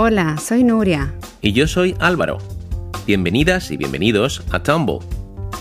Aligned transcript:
Hola, 0.00 0.36
soy 0.38 0.62
Nuria. 0.62 1.12
Y 1.42 1.54
yo 1.54 1.66
soy 1.66 1.96
Álvaro. 1.98 2.38
Bienvenidas 3.04 3.72
y 3.72 3.76
bienvenidos 3.76 4.44
a 4.52 4.62
Tumble, 4.62 5.00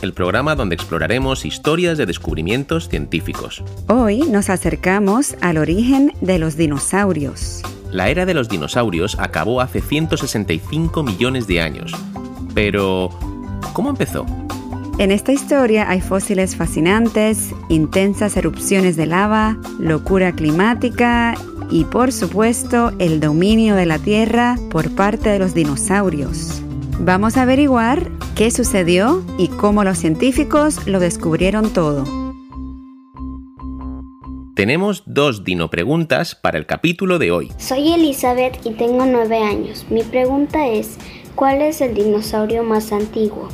el 0.04 0.14
programa 0.14 0.54
donde 0.54 0.76
exploraremos 0.76 1.44
historias 1.44 1.98
de 1.98 2.06
descubrimientos 2.06 2.88
científicos. 2.88 3.64
Hoy 3.88 4.20
nos 4.30 4.52
acercamos 4.52 5.36
al 5.42 5.58
origen 5.58 6.14
de 6.22 6.38
los 6.38 6.56
dinosaurios. 6.56 7.64
La 7.90 8.10
era 8.10 8.28
de 8.28 8.36
los 8.36 8.48
dinosaurios 8.48 9.18
acabó 9.20 9.60
hace 9.60 9.82
165 9.82 11.02
millones 11.02 11.48
de 11.48 11.60
años. 11.60 11.92
Pero, 12.54 13.10
¿cómo 13.74 13.90
empezó? 13.90 14.28
En 15.00 15.10
esta 15.10 15.32
historia 15.32 15.90
hay 15.90 16.02
fósiles 16.02 16.56
fascinantes, 16.56 17.56
intensas 17.70 18.38
erupciones 18.38 18.98
de 18.98 19.08
lava, 19.08 19.58
locura 19.80 20.32
climática 20.34 21.34
y 21.70 21.86
por 21.86 22.12
supuesto 22.12 22.92
el 23.00 23.20
dominio 23.20 23.76
de 23.76 23.86
la 23.86 24.00
Tierra 24.00 24.58
por 24.70 24.94
parte 24.96 25.30
de 25.30 25.40
los 25.40 25.54
dinosaurios. 25.54 26.62
Vamos 27.00 27.38
a 27.38 27.44
averiguar 27.44 28.10
qué 28.36 28.52
sucedió 28.52 29.24
y 29.38 29.48
cómo 29.48 29.84
los 29.84 29.98
científicos 29.98 30.88
lo 30.88 31.00
descubrieron 31.00 31.72
todo. 31.72 32.04
Tenemos 34.56 35.04
dos 35.06 35.44
dino 35.44 35.70
preguntas 35.70 36.34
para 36.34 36.58
el 36.58 36.66
capítulo 36.66 37.20
de 37.20 37.32
hoy. 37.32 37.52
Soy 37.58 37.94
Elizabeth 37.94 38.66
y 38.66 38.72
tengo 38.72 39.06
nueve 39.06 39.38
años. 39.38 39.86
Mi 39.92 40.02
pregunta 40.02 40.68
es, 40.68 40.98
¿cuál 41.36 41.62
es 41.62 41.80
el 41.82 41.94
dinosaurio 41.94 42.64
más 42.64 42.92
antiguo? 42.92 43.50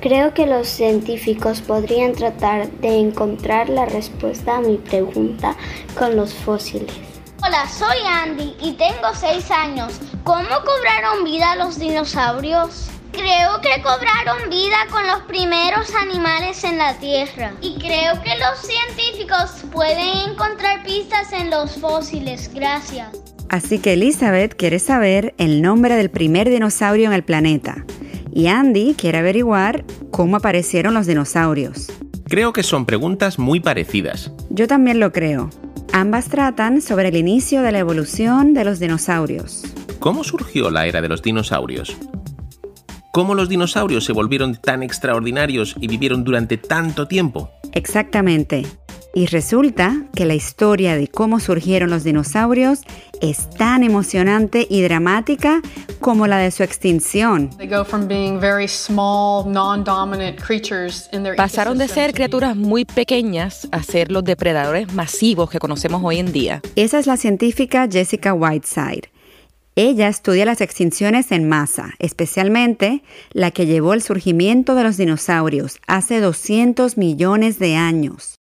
Creo 0.00 0.34
que 0.34 0.46
los 0.46 0.68
científicos 0.68 1.62
podrían 1.62 2.12
tratar 2.12 2.70
de 2.80 2.98
encontrar 2.98 3.68
la 3.68 3.86
respuesta 3.86 4.58
a 4.58 4.60
mi 4.60 4.76
pregunta 4.76 5.56
con 5.98 6.14
los 6.14 6.32
fósiles. 6.32 7.15
Hola, 7.46 7.68
soy 7.68 7.98
Andy 8.04 8.56
y 8.60 8.72
tengo 8.72 9.14
6 9.14 9.50
años. 9.52 10.00
¿Cómo 10.24 10.48
cobraron 10.64 11.22
vida 11.22 11.54
los 11.54 11.78
dinosaurios? 11.78 12.88
Creo 13.12 13.60
que 13.60 13.80
cobraron 13.82 14.50
vida 14.50 14.76
con 14.90 15.06
los 15.06 15.20
primeros 15.28 15.94
animales 15.94 16.64
en 16.64 16.76
la 16.76 16.94
Tierra. 16.94 17.52
Y 17.60 17.78
creo 17.78 18.20
que 18.22 18.32
los 18.36 18.58
científicos 18.58 19.64
pueden 19.70 20.30
encontrar 20.30 20.82
pistas 20.82 21.32
en 21.32 21.50
los 21.50 21.76
fósiles. 21.76 22.50
Gracias. 22.52 23.10
Así 23.48 23.78
que 23.78 23.92
Elizabeth 23.92 24.56
quiere 24.56 24.80
saber 24.80 25.32
el 25.38 25.62
nombre 25.62 25.94
del 25.94 26.10
primer 26.10 26.50
dinosaurio 26.50 27.06
en 27.06 27.12
el 27.12 27.22
planeta. 27.22 27.84
Y 28.32 28.48
Andy 28.48 28.94
quiere 28.94 29.18
averiguar 29.18 29.84
cómo 30.10 30.38
aparecieron 30.38 30.94
los 30.94 31.06
dinosaurios. 31.06 31.92
Creo 32.28 32.52
que 32.52 32.64
son 32.64 32.86
preguntas 32.86 33.38
muy 33.38 33.60
parecidas. 33.60 34.32
Yo 34.50 34.66
también 34.66 34.98
lo 34.98 35.12
creo. 35.12 35.48
Ambas 35.96 36.28
tratan 36.28 36.82
sobre 36.82 37.08
el 37.08 37.16
inicio 37.16 37.62
de 37.62 37.72
la 37.72 37.78
evolución 37.78 38.52
de 38.52 38.66
los 38.66 38.78
dinosaurios. 38.78 39.62
¿Cómo 39.98 40.24
surgió 40.24 40.70
la 40.70 40.84
era 40.84 41.00
de 41.00 41.08
los 41.08 41.22
dinosaurios? 41.22 41.96
¿Cómo 43.14 43.34
los 43.34 43.48
dinosaurios 43.48 44.04
se 44.04 44.12
volvieron 44.12 44.56
tan 44.56 44.82
extraordinarios 44.82 45.74
y 45.80 45.88
vivieron 45.88 46.22
durante 46.22 46.58
tanto 46.58 47.08
tiempo? 47.08 47.50
Exactamente. 47.72 48.66
Y 49.16 49.24
resulta 49.24 50.02
que 50.14 50.26
la 50.26 50.34
historia 50.34 50.94
de 50.94 51.08
cómo 51.08 51.40
surgieron 51.40 51.88
los 51.88 52.04
dinosaurios 52.04 52.80
es 53.22 53.48
tan 53.48 53.82
emocionante 53.82 54.66
y 54.68 54.82
dramática 54.82 55.62
como 56.00 56.26
la 56.26 56.36
de 56.36 56.50
su 56.50 56.62
extinción. 56.62 57.48
Pasaron 61.34 61.78
de 61.78 61.88
ser 61.88 62.12
criaturas 62.12 62.56
muy 62.56 62.84
pequeñas 62.84 63.66
a 63.72 63.82
ser 63.82 64.12
los 64.12 64.22
depredadores 64.22 64.92
masivos 64.92 65.48
que 65.48 65.60
conocemos 65.60 66.02
hoy 66.04 66.18
en 66.18 66.30
día. 66.30 66.60
Esa 66.74 66.98
es 66.98 67.06
la 67.06 67.16
científica 67.16 67.88
Jessica 67.90 68.34
Whiteside. 68.34 69.08
Ella 69.76 70.08
estudia 70.08 70.44
las 70.44 70.60
extinciones 70.60 71.32
en 71.32 71.48
masa, 71.48 71.94
especialmente 72.00 73.02
la 73.32 73.50
que 73.50 73.64
llevó 73.64 73.92
al 73.92 74.02
surgimiento 74.02 74.74
de 74.74 74.84
los 74.84 74.98
dinosaurios 74.98 75.78
hace 75.86 76.20
200 76.20 76.98
millones 76.98 77.58
de 77.58 77.76
años. 77.76 78.36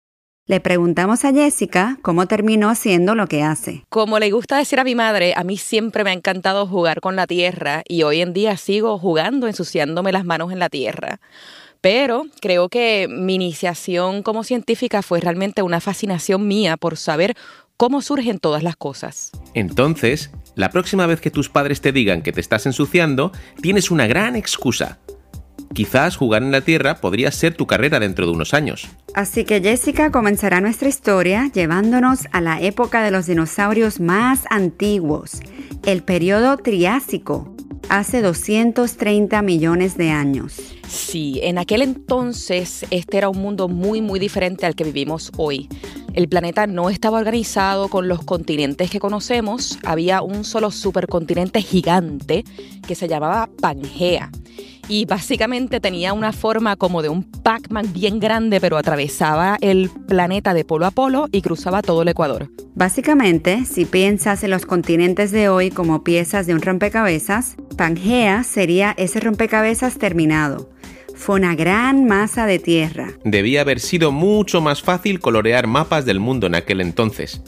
Le 0.49 0.59
preguntamos 0.59 1.25
a 1.25 1.33
Jessica 1.33 1.99
cómo 2.03 2.27
terminó 2.27 2.69
haciendo 2.69 3.15
lo 3.15 3.29
que 3.29 3.45
hace. 3.45 3.85
Como 3.89 4.19
le 4.19 4.33
gusta 4.33 4.59
decir 4.59 4.81
a 4.81 4.85
mi 4.85 4.97
madre, 4.97 5.35
a 5.37 5.45
mí 5.45 5.57
siempre 5.57 6.03
me 6.03 6.11
ha 6.11 6.15
encantado 6.15 6.67
jugar 6.67 7.01
con 7.01 7.15
la 7.15 7.29
tierra 7.29 7.85
y 7.87 8.03
hoy 8.03 8.23
en 8.23 8.33
día 8.33 8.57
sigo 8.57 8.99
jugando, 8.99 9.47
ensuciándome 9.47 10.11
las 10.11 10.25
manos 10.25 10.51
en 10.51 10.59
la 10.59 10.69
tierra. 10.69 11.21
Pero 11.81 12.25
creo 12.41 12.69
que 12.69 13.07
mi 13.09 13.37
iniciación 13.37 14.25
como 14.25 14.43
científica 14.43 15.03
fue 15.03 15.21
realmente 15.21 15.63
una 15.63 15.81
fascinación 15.81 16.49
mía 16.49 16.77
por 16.77 16.97
saber 16.97 17.37
cómo 17.77 18.03
surgen 18.03 18.41
todas 18.41 18.65
las 18.65 18.75
cosas. 18.75 19.31
Entonces, 19.55 20.33
la 20.57 20.71
próxima 20.71 21.07
vez 21.07 21.21
que 21.21 21.31
tus 21.31 21.51
padres 21.51 21.81
te 21.81 21.93
digan 21.93 22.23
que 22.23 22.33
te 22.33 22.41
estás 22.41 22.67
ensuciando, 22.67 23.31
tienes 23.61 23.93
una 23.93 24.09
gran 24.09 24.35
excusa 24.35 24.99
Quizás 25.75 26.17
jugar 26.17 26.43
en 26.43 26.53
la 26.53 26.61
Tierra 26.61 27.01
podría 27.01 27.31
ser 27.31 27.55
tu 27.55 27.67
carrera 27.67 27.99
dentro 27.99 28.27
de 28.27 28.33
unos 28.33 28.53
años. 28.53 28.89
Así 29.15 29.45
que 29.45 29.61
Jessica 29.61 30.11
comenzará 30.11 30.61
nuestra 30.61 30.89
historia 30.89 31.51
llevándonos 31.53 32.27
a 32.33 32.41
la 32.41 32.61
época 32.61 33.03
de 33.03 33.11
los 33.11 33.27
dinosaurios 33.27 34.01
más 34.01 34.45
antiguos, 34.51 35.41
el 35.85 36.03
periodo 36.03 36.59
Triásico, 36.59 37.55
hace 37.89 38.21
230 38.21 39.41
millones 39.43 39.97
de 39.97 40.11
años. 40.11 40.61
Sí, 40.89 41.41
en 41.43 41.59
aquel 41.59 41.83
entonces 41.83 42.85
este 42.91 43.17
era 43.17 43.31
un 43.31 43.39
mundo 43.39 43.69
muy 43.69 44.03
muy 44.03 44.21
diferente 44.21 44.67
al 44.67 44.75
que 44.75 44.85
vivimos 44.85 45.33
hoy. 45.37 45.69
El 46.13 46.29
planeta 46.29 46.67
no 46.67 46.91
estaba 46.91 47.19
organizado 47.19 47.89
con 47.89 48.09
los 48.09 48.23
continentes 48.23 48.91
que 48.91 49.01
conocemos, 49.01 49.79
había 49.85 50.21
un 50.21 50.45
solo 50.45 50.71
supercontinente 50.71 51.63
gigante 51.63 52.45
que 52.87 52.95
se 52.95 53.09
llamaba 53.09 53.49
Pangea 53.61 54.31
y 54.89 55.05
básicamente 55.07 55.81
tenía 55.81 56.13
una 56.13 56.33
forma 56.33 56.77
como 56.77 57.03
de 57.03 57.09
un 57.09 57.25
Pac-Man 57.25 57.93
bien 57.93 58.19
grande, 58.21 58.61
pero 58.61 58.77
atravesaba 58.77 59.57
el 59.61 59.91
planeta 60.09 60.55
de 60.55 60.65
polo 60.65 60.87
a 60.87 60.91
polo 60.91 61.29
y 61.33 61.43
cruzaba 61.43 61.83
todo 61.83 62.03
el 62.03 62.09
Ecuador. 62.09 62.51
Básicamente, 62.75 63.65
si 63.65 63.85
piensas 63.85 64.45
en 64.45 64.51
los 64.51 64.67
continentes 64.67 65.31
de 65.31 65.49
hoy 65.49 65.71
como 65.71 66.05
piezas 66.05 66.47
de 66.47 66.55
un 66.55 66.63
rompecabezas, 66.63 67.57
Pangea 67.77 68.45
sería 68.45 68.95
ese 68.97 69.21
rompecabezas 69.21 69.99
terminado. 69.99 70.71
Fue 71.15 71.37
una 71.37 71.55
gran 71.55 72.07
masa 72.07 72.47
de 72.47 72.59
tierra. 72.59 73.11
Debía 73.25 73.61
haber 73.61 73.81
sido 73.81 74.11
mucho 74.11 74.61
más 74.61 74.83
fácil 74.83 75.21
colorear 75.21 75.67
mapas 75.67 76.05
del 76.05 76.21
mundo 76.21 76.47
en 76.47 76.55
aquel 76.55 76.81
entonces. 76.81 77.43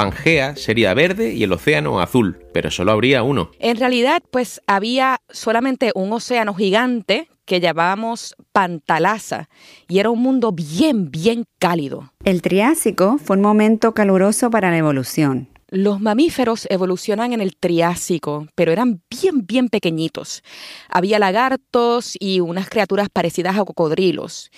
Pangea 0.00 0.56
sería 0.56 0.94
verde 0.94 1.34
y 1.34 1.42
el 1.42 1.52
océano 1.52 2.00
azul, 2.00 2.38
pero 2.54 2.70
solo 2.70 2.92
habría 2.92 3.22
uno. 3.22 3.50
En 3.58 3.76
realidad, 3.76 4.22
pues 4.30 4.62
había 4.66 5.20
solamente 5.28 5.92
un 5.94 6.10
océano 6.14 6.54
gigante 6.54 7.28
que 7.44 7.60
llamábamos 7.60 8.34
Pantalasa 8.52 9.50
y 9.88 9.98
era 9.98 10.08
un 10.08 10.22
mundo 10.22 10.52
bien, 10.52 11.10
bien 11.10 11.44
cálido. 11.58 12.14
El 12.24 12.40
Triásico 12.40 13.18
fue 13.18 13.36
un 13.36 13.42
momento 13.42 13.92
caluroso 13.92 14.50
para 14.50 14.70
la 14.70 14.78
evolución. 14.78 15.48
Los 15.68 16.00
mamíferos 16.00 16.66
evolucionan 16.68 17.32
en 17.32 17.40
el 17.40 17.54
Triásico, 17.56 18.48
pero 18.56 18.72
eran 18.72 19.02
bien, 19.08 19.46
bien 19.46 19.68
pequeñitos. 19.68 20.42
Había 20.88 21.20
lagartos 21.20 22.16
y 22.18 22.40
unas 22.40 22.68
criaturas 22.68 23.08
parecidas 23.08 23.56
a 23.56 23.64
cocodrilos. 23.64 24.50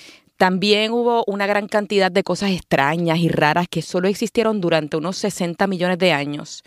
También 0.42 0.90
hubo 0.90 1.22
una 1.28 1.46
gran 1.46 1.68
cantidad 1.68 2.10
de 2.10 2.24
cosas 2.24 2.50
extrañas 2.50 3.16
y 3.20 3.28
raras 3.28 3.68
que 3.70 3.80
solo 3.80 4.08
existieron 4.08 4.60
durante 4.60 4.96
unos 4.96 5.16
60 5.18 5.68
millones 5.68 5.98
de 5.98 6.10
años. 6.10 6.64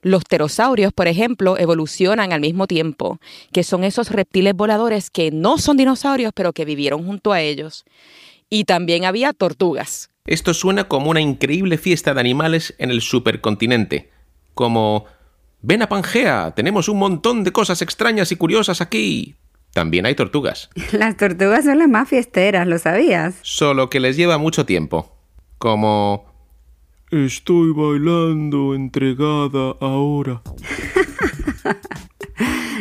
Los 0.00 0.22
pterosaurios, 0.22 0.92
por 0.92 1.08
ejemplo, 1.08 1.58
evolucionan 1.58 2.32
al 2.32 2.40
mismo 2.40 2.68
tiempo, 2.68 3.18
que 3.52 3.64
son 3.64 3.82
esos 3.82 4.10
reptiles 4.10 4.54
voladores 4.54 5.10
que 5.10 5.32
no 5.32 5.58
son 5.58 5.76
dinosaurios, 5.76 6.30
pero 6.32 6.52
que 6.52 6.64
vivieron 6.64 7.04
junto 7.04 7.32
a 7.32 7.40
ellos. 7.40 7.84
Y 8.48 8.62
también 8.62 9.04
había 9.04 9.32
tortugas. 9.32 10.10
Esto 10.24 10.54
suena 10.54 10.86
como 10.86 11.10
una 11.10 11.20
increíble 11.20 11.78
fiesta 11.78 12.14
de 12.14 12.20
animales 12.20 12.76
en 12.78 12.92
el 12.92 13.00
supercontinente. 13.00 14.08
Como... 14.54 15.06
Ven 15.62 15.82
a 15.82 15.88
Pangea, 15.88 16.52
tenemos 16.54 16.88
un 16.88 16.98
montón 16.98 17.42
de 17.42 17.50
cosas 17.50 17.82
extrañas 17.82 18.30
y 18.30 18.36
curiosas 18.36 18.80
aquí. 18.80 19.34
También 19.72 20.06
hay 20.06 20.14
tortugas. 20.14 20.70
Las 20.92 21.16
tortugas 21.16 21.64
son 21.64 21.78
las 21.78 21.88
más 21.88 22.08
fiesteras, 22.08 22.66
¿lo 22.66 22.78
sabías? 22.78 23.34
Solo 23.42 23.90
que 23.90 24.00
les 24.00 24.16
lleva 24.16 24.38
mucho 24.38 24.66
tiempo. 24.66 25.16
Como... 25.58 26.28
Estoy 27.10 27.72
bailando 27.72 28.72
entregada 28.72 29.74
ahora. 29.80 30.42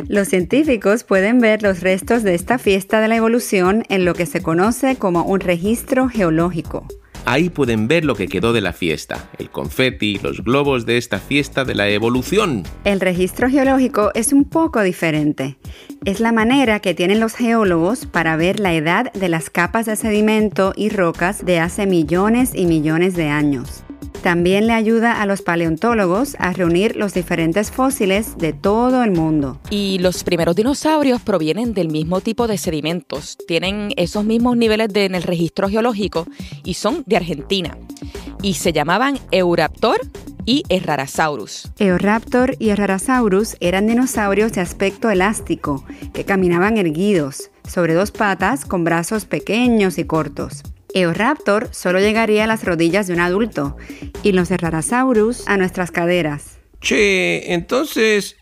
Los 0.07 0.27
científicos 0.27 1.03
pueden 1.03 1.39
ver 1.39 1.63
los 1.63 1.81
restos 1.81 2.23
de 2.23 2.35
esta 2.35 2.57
fiesta 2.57 3.01
de 3.01 3.07
la 3.07 3.15
evolución 3.15 3.83
en 3.89 4.05
lo 4.05 4.13
que 4.13 4.25
se 4.25 4.41
conoce 4.41 4.95
como 4.95 5.23
un 5.23 5.39
registro 5.39 6.09
geológico. 6.09 6.87
Ahí 7.25 7.49
pueden 7.49 7.87
ver 7.87 8.05
lo 8.05 8.15
que 8.15 8.27
quedó 8.27 8.53
de 8.53 8.61
la 8.61 8.73
fiesta, 8.73 9.29
el 9.37 9.49
confeti, 9.49 10.19
los 10.23 10.43
globos 10.43 10.85
de 10.85 10.97
esta 10.97 11.19
fiesta 11.19 11.65
de 11.65 11.75
la 11.75 11.89
evolución. 11.89 12.63
El 12.83 12.99
registro 12.99 13.49
geológico 13.49 14.11
es 14.15 14.33
un 14.33 14.45
poco 14.45 14.81
diferente. 14.81 15.57
Es 16.05 16.19
la 16.19 16.31
manera 16.31 16.79
que 16.79 16.93
tienen 16.93 17.19
los 17.19 17.35
geólogos 17.35 18.05
para 18.05 18.35
ver 18.35 18.59
la 18.59 18.73
edad 18.73 19.11
de 19.13 19.29
las 19.29 19.49
capas 19.49 19.85
de 19.85 19.95
sedimento 19.95 20.73
y 20.75 20.89
rocas 20.89 21.45
de 21.45 21.59
hace 21.59 21.85
millones 21.85 22.51
y 22.55 22.65
millones 22.65 23.15
de 23.15 23.27
años. 23.27 23.83
También 24.21 24.67
le 24.67 24.73
ayuda 24.73 25.21
a 25.21 25.25
los 25.25 25.41
paleontólogos 25.41 26.35
a 26.39 26.51
reunir 26.51 26.97
los 26.97 27.13
diferentes 27.13 27.71
fósiles 27.71 28.37
de 28.37 28.51
todo 28.51 29.03
el 29.03 29.11
mundo. 29.11 29.59
Y 29.69 29.99
los 29.99 30.25
primeros 30.25 30.57
dinosaurios 30.57 31.21
provienen 31.21 31.73
del 31.73 31.89
mismo 31.89 32.19
tipo 32.19 32.47
de 32.47 32.57
sedimentos, 32.57 33.37
tienen 33.47 33.93
esos 33.95 34.25
mismos 34.25 34.57
niveles 34.57 34.89
en 34.95 35.15
el 35.15 35.23
registro 35.23 35.69
geológico 35.69 36.25
y 36.63 36.73
son 36.73 37.03
de 37.05 37.17
Argentina. 37.17 37.77
Y 38.41 38.55
se 38.55 38.73
llamaban 38.73 39.19
Euraptor 39.31 40.01
y 40.45 40.63
Errarasaurus. 40.69 41.71
Eoraptor 41.77 42.55
y 42.59 42.69
Errarasaurus 42.69 43.55
eran 43.59 43.87
dinosaurios 43.87 44.51
de 44.53 44.61
aspecto 44.61 45.09
elástico 45.09 45.85
que 46.13 46.25
caminaban 46.25 46.77
erguidos 46.77 47.51
sobre 47.67 47.93
dos 47.93 48.11
patas 48.11 48.65
con 48.65 48.83
brazos 48.83 49.25
pequeños 49.25 49.97
y 49.97 50.03
cortos. 50.03 50.63
Eoraptor 50.93 51.69
solo 51.71 51.99
llegaría 51.99 52.43
a 52.43 52.47
las 52.47 52.63
rodillas 52.63 53.07
de 53.07 53.13
un 53.13 53.19
adulto 53.19 53.77
y 54.23 54.31
los 54.31 54.51
Errarasaurus 54.51 55.47
a 55.47 55.57
nuestras 55.57 55.91
caderas. 55.91 56.59
Che, 56.81 57.53
entonces, 57.53 58.37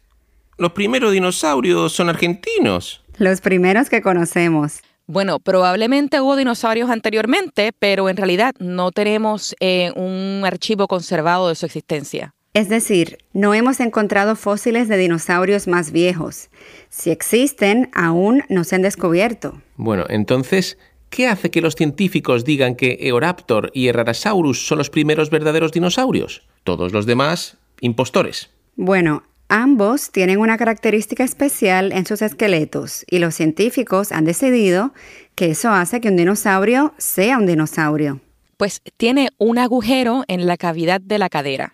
los 0.58 0.72
primeros 0.72 1.12
dinosaurios 1.12 1.94
son 1.94 2.10
argentinos. 2.10 3.04
Los 3.18 3.42
primeros 3.42 3.90
que 3.90 4.02
conocemos. 4.02 4.82
Bueno, 5.08 5.40
probablemente 5.40 6.20
hubo 6.20 6.36
dinosaurios 6.36 6.90
anteriormente, 6.90 7.72
pero 7.78 8.10
en 8.10 8.18
realidad 8.18 8.54
no 8.60 8.92
tenemos 8.92 9.56
eh, 9.60 9.92
un 9.96 10.44
archivo 10.46 10.88
conservado 10.88 11.48
de 11.48 11.56
su 11.56 11.66
existencia. 11.66 12.34
Es 12.54 12.70
decir, 12.70 13.20
no 13.34 13.54
hemos 13.54 13.80
encontrado 13.80 14.36
fósiles 14.36 14.88
de 14.88 14.98
dinosaurios 14.98 15.68
más 15.68 15.92
viejos. 15.92 16.50
Si 16.90 17.12
existen, 17.12 17.90
aún 17.94 18.44
no 18.50 18.64
se 18.64 18.76
han 18.76 18.82
descubierto. 18.82 19.62
Bueno, 19.76 20.06
entonces, 20.10 20.78
¿qué 21.10 21.28
hace 21.28 21.52
que 21.52 21.62
los 21.62 21.76
científicos 21.76 22.46
digan 22.46 22.76
que 22.76 22.98
Eoraptor 23.02 23.72
y 23.74 23.88
Errarasaurus 23.88 24.68
son 24.68 24.78
los 24.78 24.90
primeros 24.90 25.30
verdaderos 25.30 25.72
dinosaurios? 25.72 26.44
Todos 26.64 26.94
los 26.94 27.06
demás, 27.06 27.58
impostores. 27.82 28.50
Bueno, 28.76 29.24
ambos 29.50 30.12
tienen 30.12 30.40
una 30.40 30.58
característica 30.58 31.24
especial 31.24 31.92
en 31.92 32.06
sus 32.06 32.22
esqueletos 32.22 33.06
y 33.10 33.20
los 33.20 33.36
científicos 33.36 34.12
han 34.12 34.26
decidido 34.26 34.94
que 35.36 35.52
eso 35.52 35.70
hace 35.70 36.02
que 36.02 36.10
un 36.10 36.18
dinosaurio 36.18 36.94
sea 36.98 37.38
un 37.38 37.46
dinosaurio. 37.46 38.22
Pues 38.58 38.82
tiene 38.98 39.30
un 39.38 39.60
agujero 39.60 40.24
en 40.28 40.48
la 40.48 40.58
cavidad 40.58 41.00
de 41.00 41.20
la 41.20 41.30
cadera. 41.30 41.74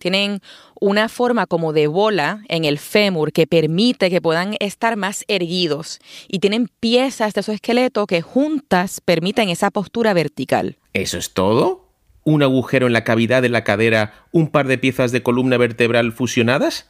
Tienen 0.00 0.40
una 0.80 1.10
forma 1.10 1.46
como 1.46 1.74
de 1.74 1.86
bola 1.86 2.42
en 2.48 2.64
el 2.64 2.78
fémur 2.78 3.32
que 3.32 3.46
permite 3.46 4.08
que 4.08 4.22
puedan 4.22 4.56
estar 4.58 4.96
más 4.96 5.26
erguidos 5.28 6.00
y 6.26 6.38
tienen 6.38 6.68
piezas 6.80 7.34
de 7.34 7.42
su 7.42 7.52
esqueleto 7.52 8.06
que 8.06 8.22
juntas 8.22 9.02
permiten 9.04 9.50
esa 9.50 9.70
postura 9.70 10.14
vertical. 10.14 10.78
¿Eso 10.94 11.18
es 11.18 11.34
todo? 11.34 11.86
¿Un 12.24 12.42
agujero 12.42 12.86
en 12.86 12.94
la 12.94 13.04
cavidad 13.04 13.42
de 13.42 13.50
la 13.50 13.62
cadera, 13.62 14.24
un 14.32 14.48
par 14.48 14.66
de 14.68 14.78
piezas 14.78 15.12
de 15.12 15.22
columna 15.22 15.58
vertebral 15.58 16.12
fusionadas? 16.12 16.88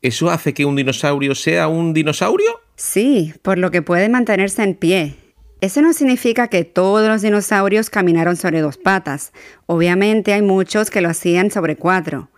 ¿Eso 0.00 0.30
hace 0.30 0.54
que 0.54 0.64
un 0.64 0.76
dinosaurio 0.76 1.34
sea 1.34 1.66
un 1.66 1.92
dinosaurio? 1.92 2.60
Sí, 2.76 3.34
por 3.42 3.58
lo 3.58 3.72
que 3.72 3.82
puede 3.82 4.08
mantenerse 4.08 4.62
en 4.62 4.76
pie. 4.76 5.16
Eso 5.60 5.82
no 5.82 5.92
significa 5.92 6.46
que 6.46 6.64
todos 6.64 7.08
los 7.08 7.22
dinosaurios 7.22 7.90
caminaron 7.90 8.36
sobre 8.36 8.60
dos 8.60 8.76
patas. 8.76 9.32
Obviamente 9.66 10.32
hay 10.32 10.42
muchos 10.42 10.88
que 10.88 11.00
lo 11.00 11.08
hacían 11.08 11.50
sobre 11.50 11.74
cuatro. 11.74 12.30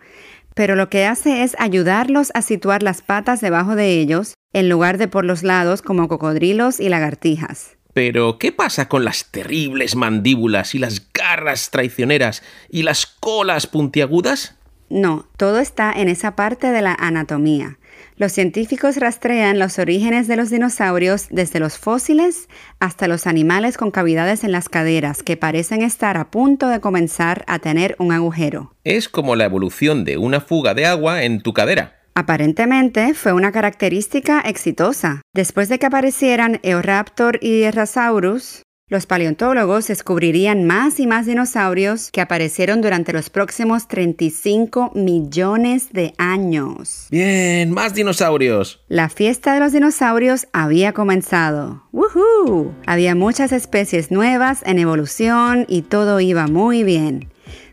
Pero 0.55 0.75
lo 0.75 0.89
que 0.89 1.05
hace 1.05 1.43
es 1.43 1.55
ayudarlos 1.59 2.31
a 2.33 2.41
situar 2.41 2.81
las 2.81 3.03
patas 3.03 3.39
debajo 3.39 3.75
de 3.75 3.99
ellos 3.99 4.33
en 4.53 4.69
lugar 4.69 4.97
de 4.97 5.07
por 5.07 5.23
los 5.23 5.43
lados 5.43 5.83
como 5.83 6.07
cocodrilos 6.07 6.79
y 6.79 6.89
lagartijas. 6.89 7.77
Pero, 7.93 8.39
¿qué 8.39 8.51
pasa 8.51 8.87
con 8.87 9.05
las 9.05 9.25
terribles 9.25 9.95
mandíbulas 9.95 10.73
y 10.73 10.79
las 10.79 11.11
garras 11.13 11.69
traicioneras 11.69 12.41
y 12.69 12.83
las 12.83 13.05
colas 13.05 13.67
puntiagudas? 13.67 14.55
No, 14.89 15.27
todo 15.37 15.59
está 15.59 15.91
en 15.93 16.09
esa 16.09 16.35
parte 16.35 16.71
de 16.71 16.81
la 16.81 16.95
anatomía. 16.95 17.77
Los 18.21 18.33
científicos 18.33 18.97
rastrean 18.97 19.57
los 19.57 19.79
orígenes 19.79 20.27
de 20.27 20.35
los 20.35 20.51
dinosaurios 20.51 21.25
desde 21.31 21.59
los 21.59 21.79
fósiles 21.79 22.49
hasta 22.79 23.07
los 23.07 23.25
animales 23.25 23.77
con 23.77 23.89
cavidades 23.89 24.43
en 24.43 24.51
las 24.51 24.69
caderas 24.69 25.23
que 25.23 25.37
parecen 25.37 25.81
estar 25.81 26.17
a 26.17 26.29
punto 26.29 26.67
de 26.67 26.79
comenzar 26.79 27.43
a 27.47 27.57
tener 27.57 27.95
un 27.97 28.11
agujero. 28.11 28.75
Es 28.83 29.09
como 29.09 29.35
la 29.35 29.45
evolución 29.45 30.05
de 30.05 30.19
una 30.19 30.39
fuga 30.39 30.75
de 30.75 30.85
agua 30.85 31.23
en 31.23 31.41
tu 31.41 31.53
cadera. 31.53 31.95
Aparentemente 32.13 33.15
fue 33.15 33.33
una 33.33 33.51
característica 33.51 34.39
exitosa. 34.41 35.23
Después 35.33 35.67
de 35.67 35.79
que 35.79 35.87
aparecieran 35.87 36.59
Eoraptor 36.61 37.39
y 37.41 37.63
Errasaurus, 37.63 38.61
los 38.91 39.05
paleontólogos 39.05 39.87
descubrirían 39.87 40.65
más 40.65 40.99
y 40.99 41.07
más 41.07 41.25
dinosaurios 41.25 42.11
que 42.11 42.19
aparecieron 42.19 42.81
durante 42.81 43.13
los 43.13 43.29
próximos 43.29 43.87
35 43.87 44.91
millones 44.95 45.93
de 45.93 46.13
años. 46.17 47.07
Bien, 47.09 47.71
más 47.71 47.93
dinosaurios. 47.93 48.81
La 48.89 49.07
fiesta 49.07 49.53
de 49.53 49.61
los 49.61 49.71
dinosaurios 49.71 50.47
había 50.51 50.91
comenzado. 50.91 51.83
¡Woohoo! 51.93 52.73
Había 52.85 53.15
muchas 53.15 53.53
especies 53.53 54.11
nuevas 54.11 54.61
en 54.65 54.77
evolución 54.77 55.65
y 55.69 55.83
todo 55.83 56.19
iba 56.19 56.47
muy 56.47 56.83
bien. 56.83 57.29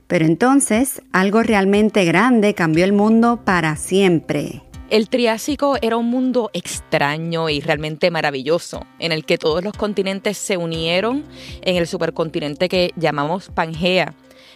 Pero 0.07 0.25
entonces, 0.25 1.03
algo 1.11 1.43
realmente 1.43 2.05
grande 2.05 2.55
cambió 2.55 2.85
el 2.85 2.93
mundo 2.93 3.41
para 3.45 3.75
siempre. 3.75 4.63
El 4.91 5.11
Triásico 5.11 5.77
era 5.83 5.99
un 5.99 6.07
mundo 6.07 6.49
extraño 6.55 7.51
y 7.51 7.61
realmente 7.61 8.11
maravilloso, 8.11 8.87
en 8.99 9.13
el 9.13 9.27
que 9.27 9.37
todos 9.37 9.63
los 9.63 9.75
continentes 9.75 10.39
se 10.39 10.57
unieron 10.57 11.27
en 11.61 11.77
el 11.77 11.87
supercontinente 11.87 12.71
que 12.71 12.93
llamamos 12.97 13.51
Pangea. 13.55 14.15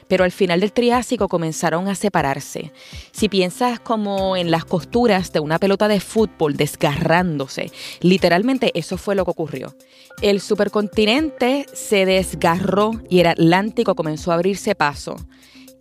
Pero 0.08 0.25
al 0.25 0.32
final 0.32 0.61
del 0.61 0.73
Triásico 0.73 1.29
comenzaron 1.29 1.87
a 1.87 1.94
separarse. 1.94 2.73
Si 3.11 3.29
piensas 3.29 3.79
como 3.79 4.34
en 4.34 4.50
las 4.50 4.64
costuras 4.64 5.34
de 5.34 5.40
una 5.40 5.58
pelota 5.58 5.87
de 5.87 6.00
fútbol 6.00 6.56
desgarrándose, 6.56 7.70
literalmente 8.00 8.70
eso 8.75 8.96
fue 8.96 9.14
lo 9.14 9.26
que 9.26 9.32
ocurrió. 9.32 9.76
El 10.23 10.40
supercontinente 10.40 11.67
se 11.75 12.06
desgarró 12.06 12.93
y 13.11 13.20
el 13.20 13.26
Atlántico 13.26 13.94
comenzó 13.94 14.32
a 14.32 14.37
abrirse 14.37 14.75
paso. 14.75 15.17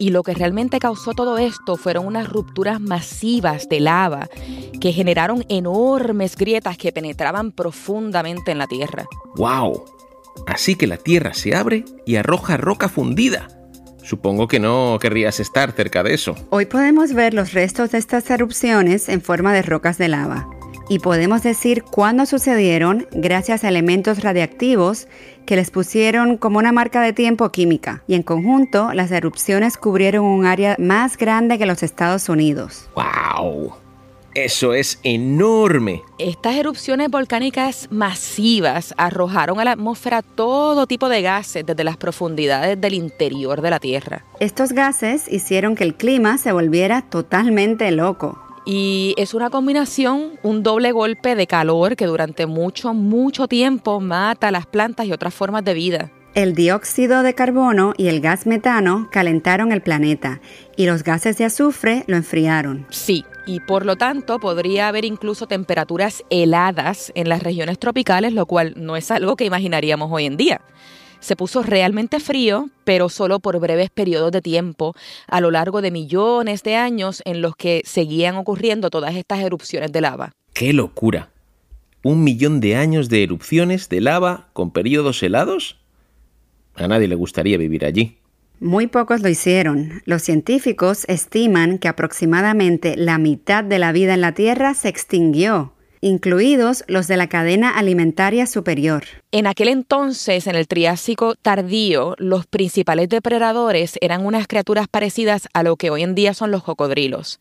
Y 0.02 0.10
lo 0.10 0.24
que 0.24 0.34
realmente 0.34 0.80
causó 0.80 1.14
todo 1.14 1.38
esto 1.38 1.78
fueron 1.78 2.08
unas 2.08 2.28
rupturas 2.28 2.82
masivas 2.82 3.70
de 3.70 3.80
lava 3.80 4.30
que 4.80 4.94
generaron 4.94 5.46
enormes 5.48 6.36
grietas 6.36 6.76
que 6.76 6.92
penetraban 6.92 7.52
profundamente 7.52 8.50
en 8.50 8.58
la 8.58 8.66
Tierra. 8.66 9.06
¡Wow! 9.36 9.86
Así 10.48 10.74
que 10.74 10.88
la 10.88 10.98
Tierra 10.98 11.36
se 11.36 11.56
abre 11.56 11.86
y 12.08 12.16
arroja 12.16 12.58
roca 12.58 12.90
fundida. 12.90 13.48
Supongo 14.02 14.48
que 14.48 14.60
no 14.60 14.98
querrías 15.00 15.40
estar 15.40 15.72
cerca 15.74 16.02
de 16.02 16.16
eso. 16.16 16.34
Hoy 16.50 16.66
podemos 16.66 17.14
ver 17.14 17.36
los 17.36 17.54
restos 17.54 17.92
de 17.92 18.00
estas 18.00 18.28
erupciones 18.32 19.08
en 19.08 19.22
forma 19.22 19.54
de 19.54 19.62
rocas 19.62 20.00
de 20.00 20.08
lava 20.08 20.50
y 20.92 21.00
podemos 21.00 21.42
decir 21.42 21.84
cuándo 21.84 22.26
sucedieron 22.26 23.08
gracias 23.14 23.64
a 23.64 23.70
elementos 23.70 24.20
radiactivos 24.20 25.08
que 25.46 25.56
les 25.56 25.72
pusieron 25.72 26.36
como 26.36 26.60
una 26.60 26.74
marca 26.74 27.00
de 27.00 27.14
tiempo 27.14 27.50
química 27.50 28.04
y 28.08 28.16
en 28.16 28.24
conjunto 28.24 28.92
las 28.94 29.10
erupciones 29.10 29.78
cubrieron 29.78 30.26
un 30.26 30.46
área 30.46 30.76
más 30.80 31.16
grande 31.16 31.58
que 31.58 31.66
los 31.66 31.82
Estados 31.82 32.28
Unidos. 32.28 32.90
¡Wow! 32.94 33.72
Eso 34.34 34.74
es 34.74 35.00
enorme. 35.04 36.02
Estas 36.20 36.56
erupciones 36.56 37.10
volcánicas 37.10 37.88
masivas 37.90 38.94
arrojaron 38.98 39.62
a 39.62 39.64
la 39.64 39.72
atmósfera 39.72 40.22
todo 40.22 40.88
tipo 40.88 41.08
de 41.08 41.22
gases 41.22 41.66
desde 41.66 41.86
las 41.86 41.96
profundidades 41.96 42.82
del 42.82 42.96
interior 42.96 43.62
de 43.62 43.70
la 43.70 43.80
Tierra. 43.80 44.26
Estos 44.42 44.74
gases 44.74 45.32
hicieron 45.32 45.76
que 45.76 45.86
el 45.86 45.96
clima 45.96 46.38
se 46.38 46.52
volviera 46.52 47.02
totalmente 47.02 47.90
loco. 47.92 48.51
Y 48.66 49.16
es 49.18 49.34
una 49.34 49.50
combinación, 49.50 50.40
un 50.44 50.64
doble 50.64 50.92
golpe 50.92 51.36
de 51.36 51.48
calor 51.48 51.96
que 51.96 52.06
durante 52.06 52.46
mucho, 52.46 52.94
mucho 52.94 53.48
tiempo 53.48 54.00
mata 54.00 54.50
a 54.50 54.52
las 54.52 54.66
plantas 54.66 55.08
y 55.08 55.12
otras 55.12 55.34
formas 55.34 55.64
de 55.64 55.74
vida. 55.74 56.12
El 56.34 56.56
dióxido 56.56 57.24
de 57.24 57.34
carbono 57.34 57.94
y 57.98 58.08
el 58.08 58.22
gas 58.22 58.46
metano 58.46 59.10
calentaron 59.12 59.74
el 59.74 59.82
planeta 59.82 60.40
y 60.78 60.86
los 60.86 61.04
gases 61.04 61.38
de 61.38 61.44
azufre 61.44 62.06
lo 62.08 62.16
enfriaron. 62.16 62.86
Sí, 62.90 63.26
y 63.46 63.60
por 63.60 63.86
lo 63.86 63.98
tanto 63.98 64.40
podría 64.40 64.88
haber 64.88 65.04
incluso 65.04 65.48
temperaturas 65.48 66.24
heladas 66.30 67.12
en 67.16 67.28
las 67.28 67.44
regiones 67.44 67.80
tropicales, 67.80 68.32
lo 68.32 68.46
cual 68.46 68.76
no 68.78 68.96
es 68.96 69.12
algo 69.12 69.36
que 69.36 69.44
imaginaríamos 69.44 70.10
hoy 70.10 70.26
en 70.26 70.38
día 70.38 70.62
se 71.22 71.38
puso 71.38 71.64
realmente 71.64 72.20
frío, 72.20 72.70
pero 72.84 73.08
solo 73.08 73.40
por 73.40 73.58
breves 73.60 73.90
periodos 73.90 74.34
de 74.34 74.42
tiempo, 74.42 74.94
a 75.28 75.40
lo 75.40 75.52
largo 75.52 75.82
de 75.82 75.92
millones 75.92 76.64
de 76.64 76.76
años 76.76 77.22
en 77.24 77.42
los 77.42 77.56
que 77.56 77.82
seguían 77.86 78.36
ocurriendo 78.36 78.90
todas 78.90 79.16
estas 79.16 79.40
erupciones 79.40 79.94
de 79.94 80.02
lava. 80.02 80.34
¡Qué 80.54 80.74
locura! 80.74 81.30
¿Un 82.04 82.24
millón 82.24 82.60
de 82.60 82.76
años 82.76 83.08
de 83.08 83.24
erupciones 83.24 83.88
de 83.88 84.02
lava 84.02 84.50
con 84.54 84.72
periodos 84.72 85.22
helados? 85.24 85.80
A 86.76 86.88
nadie 86.88 87.08
le 87.08 87.16
gustaría 87.16 87.58
vivir 87.58 87.86
allí. 87.86 88.18
Muy 88.60 88.88
pocos 88.88 89.22
lo 89.22 89.30
hicieron. 89.30 90.02
Los 90.06 90.24
científicos 90.24 91.06
estiman 91.08 91.78
que 91.78 91.88
aproximadamente 91.88 92.96
la 92.96 93.18
mitad 93.18 93.64
de 93.64 93.80
la 93.80 93.92
vida 93.92 94.14
en 94.14 94.22
la 94.22 94.34
Tierra 94.34 94.74
se 94.74 94.90
extinguió 94.90 95.74
incluidos 96.02 96.84
los 96.88 97.08
de 97.08 97.16
la 97.16 97.28
cadena 97.28 97.78
alimentaria 97.78 98.48
superior. 98.48 99.04
En 99.32 99.48
aquel 99.48 99.70
entonces, 99.70 100.48
en 100.48 100.56
el 100.56 100.68
Triásico 100.68 101.36
tardío, 101.36 102.16
los 102.18 102.48
principales 102.48 103.08
depredadores 103.08 103.98
eran 104.02 104.26
unas 104.26 104.48
criaturas 104.48 104.88
parecidas 104.90 105.48
a 105.54 105.64
lo 105.64 105.78
que 105.78 105.92
hoy 105.92 106.02
en 106.04 106.16
día 106.16 106.34
son 106.34 106.52
los 106.52 106.64
cocodrilos. 106.64 107.40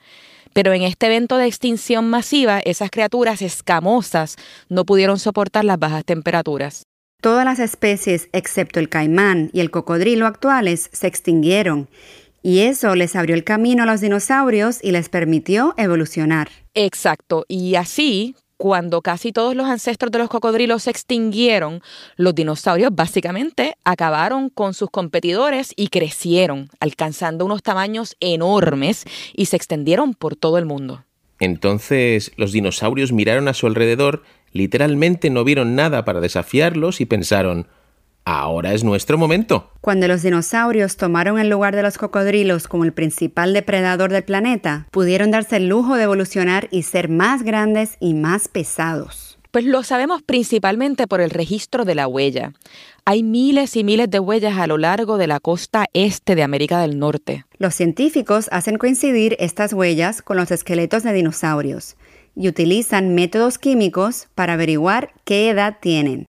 Pero 0.52 0.72
en 0.72 0.82
este 0.82 1.06
evento 1.06 1.36
de 1.36 1.46
extinción 1.46 2.10
masiva, 2.10 2.60
esas 2.60 2.90
criaturas 2.90 3.40
escamosas 3.40 4.36
no 4.68 4.84
pudieron 4.84 5.18
soportar 5.18 5.64
las 5.64 5.78
bajas 5.78 6.04
temperaturas. 6.04 6.84
Todas 7.20 7.44
las 7.44 7.58
especies, 7.58 8.28
excepto 8.32 8.80
el 8.80 8.88
caimán 8.88 9.50
y 9.52 9.60
el 9.60 9.70
cocodrilo 9.70 10.26
actuales, 10.26 10.88
se 10.92 11.06
extinguieron, 11.06 11.88
y 12.42 12.60
eso 12.60 12.94
les 12.94 13.14
abrió 13.16 13.34
el 13.34 13.44
camino 13.44 13.82
a 13.82 13.86
los 13.86 14.00
dinosaurios 14.00 14.78
y 14.82 14.92
les 14.92 15.08
permitió 15.08 15.74
evolucionar. 15.76 16.48
Exacto, 16.74 17.44
y 17.46 17.74
así, 17.74 18.34
cuando 18.60 19.00
casi 19.00 19.32
todos 19.32 19.56
los 19.56 19.66
ancestros 19.68 20.12
de 20.12 20.18
los 20.18 20.28
cocodrilos 20.28 20.82
se 20.82 20.90
extinguieron, 20.90 21.80
los 22.16 22.34
dinosaurios 22.34 22.90
básicamente 22.94 23.74
acabaron 23.84 24.50
con 24.50 24.74
sus 24.74 24.90
competidores 24.90 25.72
y 25.76 25.88
crecieron, 25.88 26.68
alcanzando 26.78 27.46
unos 27.46 27.62
tamaños 27.62 28.18
enormes 28.20 29.06
y 29.34 29.46
se 29.46 29.56
extendieron 29.56 30.12
por 30.12 30.36
todo 30.36 30.58
el 30.58 30.66
mundo. 30.66 31.06
Entonces 31.38 32.32
los 32.36 32.52
dinosaurios 32.52 33.12
miraron 33.12 33.48
a 33.48 33.54
su 33.54 33.66
alrededor, 33.66 34.24
literalmente 34.52 35.30
no 35.30 35.42
vieron 35.42 35.74
nada 35.74 36.04
para 36.04 36.20
desafiarlos 36.20 37.00
y 37.00 37.06
pensaron, 37.06 37.66
ahora 38.38 38.72
es 38.72 38.84
nuestro 38.84 39.18
momento. 39.18 39.70
Cuando 39.80 40.06
los 40.08 40.22
dinosaurios 40.22 40.96
tomaron 40.96 41.38
el 41.38 41.49
lugar 41.49 41.75
de 41.75 41.82
los 41.82 41.99
cocodrilos 41.99 42.68
como 42.68 42.84
el 42.84 42.92
principal 42.92 43.52
depredador 43.52 44.10
del 44.12 44.25
planeta, 44.25 44.87
pudieron 44.90 45.30
darse 45.30 45.56
el 45.56 45.68
lujo 45.68 45.96
de 45.96 46.04
evolucionar 46.04 46.68
y 46.70 46.82
ser 46.82 47.08
más 47.08 47.42
grandes 47.42 47.96
y 48.00 48.14
más 48.14 48.49
pesados. 48.49 49.38
Pues 49.50 49.64
lo 49.64 49.82
sabemos 49.82 50.22
principalmente 50.22 51.08
por 51.08 51.20
el 51.20 51.30
registro 51.30 51.84
de 51.84 51.96
la 51.96 52.06
huella. 52.06 52.52
Hay 53.04 53.25
miles 53.25 53.75
y 53.75 53.82
miles 53.82 54.08
de 54.08 54.20
huellas 54.20 54.58
a 54.58 54.68
lo 54.68 54.78
largo 54.78 55.18
de 55.18 55.26
la 55.26 55.40
costa 55.40 55.87
este 55.92 56.37
de 56.37 56.44
América 56.44 56.80
del 56.80 57.00
Norte. 57.00 57.44
Los 57.58 57.75
científicos 57.75 58.49
hacen 58.52 58.78
coincidir 58.78 59.37
estas 59.40 59.72
huellas 59.72 60.22
con 60.22 60.37
los 60.37 60.52
esqueletos 60.52 61.02
de 61.02 61.12
dinosaurios 61.12 61.96
y 62.37 62.46
utilizan 62.46 63.14
métodos 63.16 63.58
químicos 63.58 64.28
para 64.37 64.52
averiguar 64.52 65.12
qué 65.25 65.50
edad 65.50 65.78
tienen. 65.80 66.26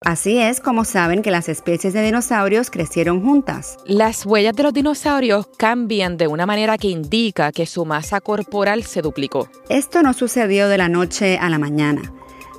Así 0.00 0.38
es 0.38 0.60
como 0.60 0.84
saben 0.84 1.22
que 1.22 1.32
las 1.32 1.48
especies 1.48 1.92
de 1.92 2.02
dinosaurios 2.02 2.70
crecieron 2.70 3.20
juntas. 3.20 3.78
Las 3.84 4.24
huellas 4.24 4.54
de 4.54 4.62
los 4.62 4.72
dinosaurios 4.72 5.48
cambian 5.56 6.16
de 6.16 6.28
una 6.28 6.46
manera 6.46 6.78
que 6.78 6.88
indica 6.88 7.50
que 7.50 7.66
su 7.66 7.84
masa 7.84 8.20
corporal 8.20 8.84
se 8.84 9.02
duplicó. 9.02 9.48
Esto 9.68 10.02
no 10.04 10.12
sucedió 10.12 10.68
de 10.68 10.78
la 10.78 10.88
noche 10.88 11.36
a 11.38 11.50
la 11.50 11.58
mañana. 11.58 12.12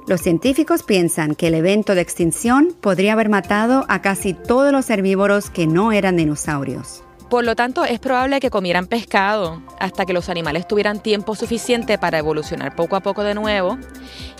Los 0.05 0.21
científicos 0.21 0.83
piensan 0.83 1.33
que 1.33 1.47
el 1.47 1.53
evento 1.53 1.95
de 1.95 2.01
extinción 2.01 2.75
podría 2.81 3.13
haber 3.13 3.29
matado 3.29 3.85
a 3.87 4.01
casi 4.01 4.33
todos 4.33 4.73
los 4.73 4.89
herbívoros 4.89 5.49
que 5.49 5.65
no 5.65 5.93
eran 5.93 6.17
dinosaurios. 6.17 7.03
Por 7.29 7.45
lo 7.45 7.55
tanto, 7.55 7.85
es 7.85 7.99
probable 7.99 8.39
que 8.39 8.49
comieran 8.49 8.87
pescado 8.87 9.61
hasta 9.79 10.05
que 10.05 10.13
los 10.13 10.29
animales 10.29 10.67
tuvieran 10.67 10.99
tiempo 10.99 11.35
suficiente 11.35 11.99
para 11.99 12.17
evolucionar 12.17 12.75
poco 12.75 12.95
a 12.95 13.01
poco 13.01 13.23
de 13.23 13.35
nuevo 13.35 13.77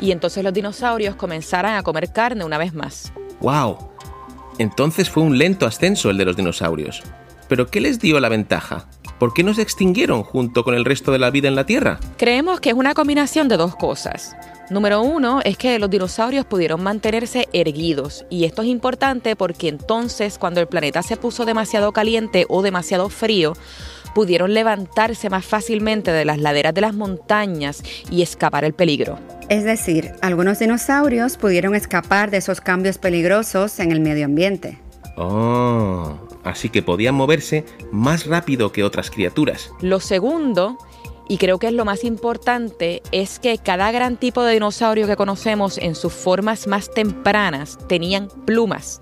y 0.01 0.12
entonces 0.12 0.43
los 0.43 0.53
dinosaurios 0.53 1.15
comenzaran 1.15 1.75
a 1.75 1.84
comer 1.84 2.12
carne 2.12 2.43
una 2.43 2.58
vez 2.58 2.74
más. 2.74 3.13
¡Wow! 3.41 3.77
Entonces 4.58 5.10
fue 5.10 5.22
un 5.22 5.38
lento 5.38 5.67
ascenso 5.67 6.10
el 6.10 6.17
de 6.17 6.25
los 6.25 6.36
dinosaurios. 6.36 7.03
¿Pero 7.48 7.67
qué 7.67 7.79
les 7.79 8.00
dio 8.00 8.19
la 8.19 8.29
ventaja? 8.29 8.88
¿Por 9.19 9.34
qué 9.34 9.43
no 9.43 9.53
se 9.53 9.62
extinguieron 9.62 10.24
junto 10.24 10.63
con 10.63 10.74
el 10.74 10.86
resto 10.86 11.12
de 11.12 11.19
la 11.19 11.29
vida 11.29 11.48
en 11.48 11.55
la 11.55 11.65
Tierra? 11.65 12.00
Creemos 12.17 12.60
que 12.60 12.69
es 12.69 12.75
una 12.75 12.96
combinación 12.96 13.48
de 13.50 13.58
dos 13.58 13.75
cosas. 13.75 14.36
Número 14.69 15.01
uno 15.01 15.39
es 15.43 15.57
que 15.57 15.79
los 15.79 15.89
dinosaurios 15.89 16.45
pudieron 16.45 16.83
mantenerse 16.83 17.47
erguidos 17.53 18.25
y 18.29 18.45
esto 18.45 18.61
es 18.61 18.67
importante 18.67 19.35
porque 19.35 19.67
entonces 19.67 20.38
cuando 20.38 20.61
el 20.61 20.67
planeta 20.67 21.01
se 21.01 21.17
puso 21.17 21.43
demasiado 21.45 21.91
caliente 21.91 22.45
o 22.49 22.61
demasiado 22.61 23.09
frío, 23.09 23.53
pudieron 24.13 24.53
levantarse 24.53 25.29
más 25.29 25.43
fácilmente 25.43 26.11
de 26.11 26.23
las 26.23 26.38
laderas 26.38 26.75
de 26.75 26.81
las 26.81 26.93
montañas 26.93 27.81
y 28.11 28.21
escapar 28.21 28.63
el 28.63 28.73
peligro. 28.73 29.17
Es 29.49 29.63
decir, 29.63 30.11
algunos 30.21 30.59
dinosaurios 30.59 31.38
pudieron 31.38 31.73
escapar 31.73 32.29
de 32.29 32.38
esos 32.38 32.61
cambios 32.61 32.99
peligrosos 32.99 33.79
en 33.79 33.91
el 33.91 33.99
medio 33.99 34.25
ambiente. 34.25 34.77
Oh, 35.17 36.19
así 36.43 36.69
que 36.69 36.83
podían 36.83 37.15
moverse 37.15 37.65
más 37.91 38.27
rápido 38.27 38.71
que 38.71 38.83
otras 38.83 39.09
criaturas. 39.09 39.71
Lo 39.81 39.99
segundo 39.99 40.77
y 41.29 41.38
creo 41.38 41.59
que 41.59 41.67
es 41.67 41.74
lo 41.74 41.86
más 41.86 42.03
importante, 42.03 43.03
es 43.12 43.38
que 43.38 43.59
cada 43.59 43.91
gran 43.91 44.17
tipo 44.17 44.43
de 44.43 44.53
dinosaurio 44.53 45.05
que 45.05 45.15
conocemos 45.15 45.77
en 45.77 45.93
sus 45.93 46.12
formas 46.12 46.65
más 46.65 46.91
tempranas 46.91 47.77
tenían 47.88 48.29
plumas. 48.45 49.00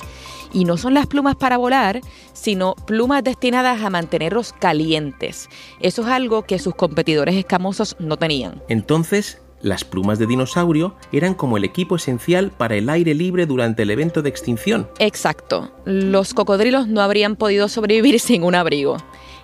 Y 0.52 0.66
no 0.66 0.76
son 0.76 0.94
las 0.94 1.08
plumas 1.08 1.38
para 1.38 1.58
volar, 1.58 2.02
sino 2.34 2.76
plumas 2.86 3.24
destinadas 3.24 3.82
a 3.82 3.90
mantenerlos 3.90 4.52
calientes. 4.52 5.50
Eso 5.80 6.02
es 6.02 6.08
algo 6.10 6.44
que 6.44 6.60
sus 6.60 6.76
competidores 6.76 7.36
escamosos 7.36 7.96
no 7.98 8.18
tenían. 8.18 8.62
Entonces, 8.68 9.42
las 9.62 9.84
plumas 9.84 10.20
de 10.20 10.28
dinosaurio 10.28 10.96
eran 11.12 11.34
como 11.34 11.58
el 11.58 11.64
equipo 11.64 11.96
esencial 11.96 12.52
para 12.52 12.76
el 12.76 12.90
aire 12.90 13.14
libre 13.14 13.46
durante 13.46 13.84
el 13.84 13.92
evento 13.92 14.22
de 14.22 14.30
extinción. 14.30 14.90
Exacto. 15.00 15.72
Los 15.86 16.34
cocodrilos 16.34 16.88
no 16.88 17.02
habrían 17.02 17.36
podido 17.36 17.68
sobrevivir 17.70 18.20
sin 18.20 18.44
un 18.44 18.56
abrigo. 18.56 18.98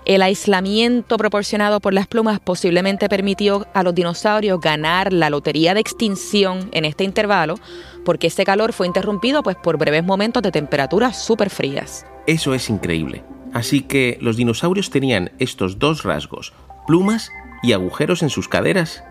El 0.06 0.22
aislamiento 0.22 1.16
proporcionado 1.16 1.80
por 1.80 1.94
las 1.94 2.08
plumas 2.08 2.42
posiblemente 2.42 3.08
permitió 3.08 3.68
a 3.74 3.84
los 3.84 3.96
dinosaurios 3.96 4.60
ganar 4.60 5.14
la 5.14 5.30
lotería 5.30 5.74
de 5.74 5.80
extinción 5.80 6.70
en 6.74 6.84
este 6.84 7.06
intervalo, 7.06 7.56
porque 8.04 8.28
este 8.28 8.44
calor 8.44 8.74
fue 8.74 8.86
interrumpido 8.86 9.44
pues, 9.44 9.56
por 9.56 9.78
breves 9.78 10.04
momentos 10.04 10.44
de 10.44 10.52
temperaturas 10.52 11.24
súper 11.24 11.50
frías. 11.50 12.06
Eso 12.28 12.54
es 12.54 12.70
increíble. 12.70 13.24
Así 13.54 13.82
que 13.82 14.18
los 14.20 14.36
dinosaurios 14.36 14.90
tenían 14.90 15.32
estos 15.40 15.80
dos 15.80 16.04
rasgos, 16.04 16.52
plumas 16.86 17.32
y 17.62 17.72
agujeros 17.72 18.24
en 18.24 18.30
sus 18.30 18.50
caderas. 18.50 19.04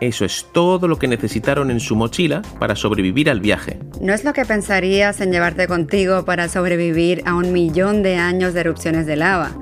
Eso 0.00 0.24
es 0.24 0.46
todo 0.52 0.86
lo 0.86 1.00
que 1.00 1.08
necesitaron 1.08 1.72
en 1.72 1.80
su 1.80 1.96
mochila 1.96 2.42
para 2.60 2.76
sobrevivir 2.76 3.28
al 3.28 3.40
viaje. 3.40 3.80
No 4.00 4.14
es 4.14 4.22
lo 4.22 4.32
que 4.32 4.44
pensarías 4.44 5.20
en 5.20 5.32
llevarte 5.32 5.66
contigo 5.66 6.24
para 6.24 6.48
sobrevivir 6.48 7.22
a 7.26 7.34
un 7.34 7.52
millón 7.52 8.04
de 8.04 8.16
años 8.16 8.54
de 8.54 8.60
erupciones 8.60 9.06
de 9.06 9.16
lava. 9.16 9.56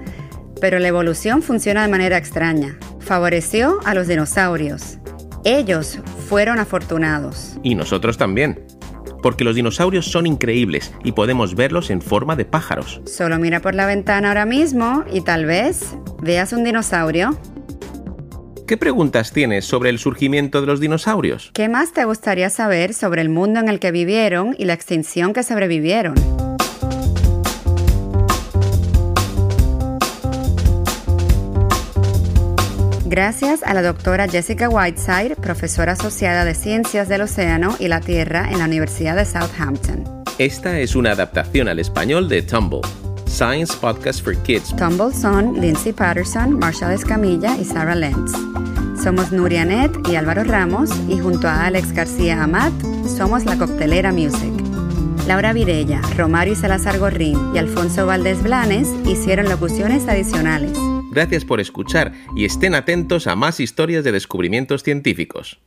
Pero 0.61 0.79
la 0.79 0.89
evolución 0.89 1.43
funciona 1.43 1.83
de 1.83 1.89
manera 1.89 2.17
extraña. 2.17 2.79
Favoreció 3.01 3.79
a 3.85 3.95
los 3.95 4.09
dinosaurios. 4.09 4.99
Ellos 5.45 5.99
fueron 6.29 6.59
afortunados. 6.59 7.57
Y 7.63 7.75
nosotros 7.75 8.17
también. 8.17 8.65
Porque 9.23 9.45
los 9.45 9.55
dinosaurios 9.55 10.07
son 10.07 10.27
increíbles 10.27 10.93
y 11.05 11.13
podemos 11.13 11.55
verlos 11.55 11.91
en 11.91 12.01
forma 12.01 12.37
de 12.37 12.45
pájaros. 12.45 13.01
Solo 13.07 13.39
mira 13.39 13.61
por 13.61 13.75
la 13.75 13.87
ventana 13.87 14.29
ahora 14.29 14.47
mismo 14.47 15.05
y 15.13 15.21
tal 15.21 15.47
vez 15.47 15.97
veas 16.23 16.53
un 16.53 16.65
dinosaurio. 16.65 17.39
¿Qué 18.67 18.77
preguntas 18.77 19.33
tienes 19.33 19.65
sobre 19.65 19.91
el 19.91 19.99
surgimiento 19.99 20.61
de 20.61 20.67
los 20.67 20.81
dinosaurios? 20.81 21.51
¿Qué 21.55 21.69
más 21.69 21.93
te 21.93 22.05
gustaría 22.05 22.51
saber 22.51 22.95
sobre 22.95 23.23
el 23.23 23.29
mundo 23.29 23.61
en 23.61 23.69
el 23.69 23.79
que 23.79 23.93
vivieron 23.93 24.57
y 24.59 24.65
la 24.65 24.73
extinción 24.73 25.33
que 25.33 25.45
sobrevivieron? 25.45 26.15
Gracias 33.17 33.63
a 33.63 33.73
la 33.73 33.81
doctora 33.81 34.29
Jessica 34.29 34.69
Whiteside, 34.69 35.37
profesora 35.37 35.93
asociada 35.93 36.45
de 36.45 36.55
Ciencias 36.55 37.09
del 37.09 37.23
Océano 37.23 37.75
y 37.79 37.89
la 37.89 38.03
Tierra 38.03 38.47
en 38.53 38.59
la 38.59 38.67
Universidad 38.67 39.17
de 39.17 39.25
Southampton. 39.25 40.05
Esta 40.37 40.79
es 40.81 40.95
una 40.95 41.13
adaptación 41.13 41.67
al 41.67 41.79
español 41.79 42.29
de 42.29 42.43
Tumble, 42.43 42.83
Science 43.27 43.73
Podcast 43.81 44.23
for 44.23 44.37
Kids. 44.43 44.77
Tumble 44.77 45.15
son 45.15 45.59
Lindsay 45.59 45.95
Patterson, 45.95 46.59
Marshall 46.59 46.93
Escamilla 46.93 47.57
y 47.57 47.65
Sarah 47.65 47.95
Lentz. 47.95 48.33
Somos 49.03 49.33
Nuria 49.33 49.65
Net 49.65 49.93
y 50.11 50.17
Álvaro 50.17 50.45
Ramos 50.45 50.91
y 51.09 51.19
junto 51.19 51.49
a 51.49 51.65
Alex 51.65 51.93
García 51.93 52.43
Amat 52.43 52.75
somos 53.09 53.47
la 53.47 53.57
Coctelera 53.57 54.13
Music. 54.13 54.53
Laura 55.27 55.55
Virella, 55.55 56.03
Romario 56.19 56.53
y 56.53 56.57
Salazar 56.57 56.99
Gorrín 56.99 57.55
y 57.55 57.59
Alfonso 57.59 58.05
Valdés 58.05 58.43
Blanes 58.43 58.91
hicieron 59.07 59.49
locuciones 59.49 60.07
adicionales. 60.07 60.77
Gracias 61.17 61.47
por 61.47 61.61
escuchar 61.61 62.13
y 62.37 62.45
estén 62.45 62.75
atentos 62.75 63.27
a 63.27 63.37
más 63.37 63.59
historias 63.59 64.05
de 64.05 64.13
descubrimientos 64.13 64.83
científicos. 64.83 65.59